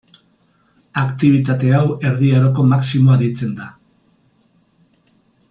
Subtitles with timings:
[1.01, 3.69] Aktibitate hau Erdi Aroko Maximoa deitzen da.